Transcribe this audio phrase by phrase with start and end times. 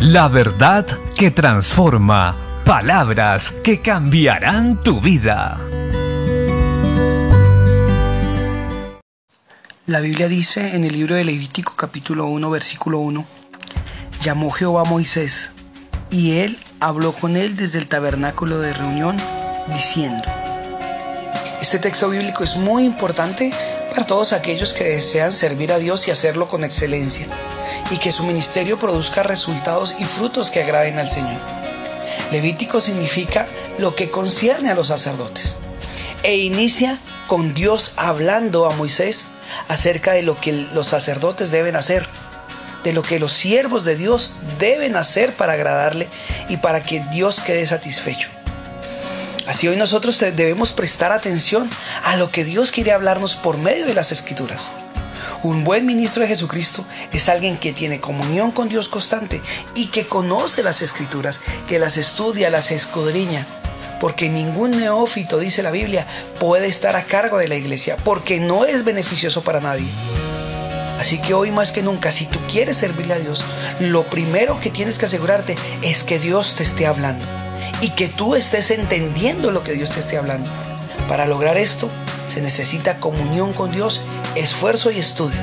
[0.00, 2.34] La verdad que transforma.
[2.64, 5.60] Palabras que cambiarán tu vida.
[9.84, 13.26] La Biblia dice en el libro de Levítico capítulo 1 versículo 1,
[14.22, 15.52] llamó Jehová a Moisés
[16.10, 19.18] y él habló con él desde el tabernáculo de reunión
[19.70, 20.24] diciendo,
[21.60, 23.52] este texto bíblico es muy importante
[23.90, 27.26] para todos aquellos que desean servir a Dios y hacerlo con excelencia,
[27.90, 31.40] y que su ministerio produzca resultados y frutos que agraden al Señor.
[32.30, 33.46] Levítico significa
[33.78, 35.56] lo que concierne a los sacerdotes,
[36.22, 39.26] e inicia con Dios hablando a Moisés
[39.68, 42.06] acerca de lo que los sacerdotes deben hacer,
[42.84, 46.08] de lo que los siervos de Dios deben hacer para agradarle
[46.48, 48.30] y para que Dios quede satisfecho.
[49.46, 51.68] Así hoy nosotros debemos prestar atención
[52.04, 54.70] a lo que Dios quiere hablarnos por medio de las escrituras.
[55.42, 59.40] Un buen ministro de Jesucristo es alguien que tiene comunión con Dios constante
[59.74, 63.46] y que conoce las escrituras, que las estudia, las escudriña.
[63.98, 66.06] Porque ningún neófito, dice la Biblia,
[66.38, 69.88] puede estar a cargo de la iglesia, porque no es beneficioso para nadie.
[70.98, 73.42] Así que hoy más que nunca, si tú quieres servirle a Dios,
[73.78, 77.39] lo primero que tienes que asegurarte es que Dios te esté hablando
[77.80, 80.48] y que tú estés entendiendo lo que Dios te esté hablando.
[81.08, 81.88] Para lograr esto
[82.28, 84.02] se necesita comunión con Dios,
[84.36, 85.38] esfuerzo y estudio.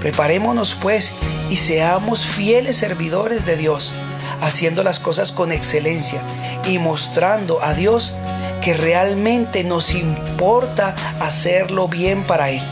[0.00, 1.12] Preparémonos pues
[1.50, 3.92] y seamos fieles servidores de Dios,
[4.40, 6.20] haciendo las cosas con excelencia
[6.68, 8.14] y mostrando a Dios
[8.60, 12.62] que realmente nos importa hacerlo bien para Él.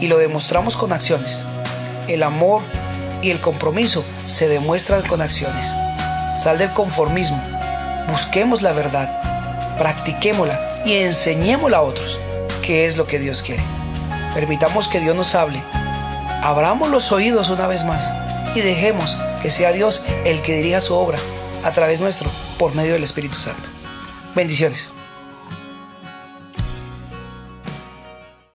[0.00, 1.40] Y lo demostramos con acciones.
[2.08, 2.60] El amor
[3.22, 5.68] y el compromiso se demuestran con acciones.
[6.36, 7.55] Sal del conformismo
[8.08, 12.18] busquemos la verdad, practiquémosla y enseñémosla a otros,
[12.62, 13.62] que es lo que Dios quiere.
[14.34, 15.62] Permitamos que Dios nos hable,
[16.42, 18.12] abramos los oídos una vez más
[18.54, 21.18] y dejemos que sea Dios el que dirija su obra
[21.64, 23.68] a través nuestro por medio del Espíritu Santo.
[24.34, 24.95] Bendiciones.